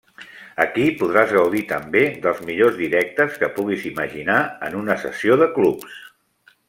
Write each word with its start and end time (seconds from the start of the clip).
Aquí 0.63 0.85
podràs 1.01 1.33
gaudir 1.35 1.61
també 1.71 2.01
dels 2.23 2.41
millors 2.47 2.79
directes 2.85 3.37
que 3.43 3.51
puguis 3.59 3.85
imaginar 3.91 4.39
en 4.69 4.79
una 4.81 4.97
sessió 5.05 5.39
de 5.43 5.51
clubs. 5.59 6.01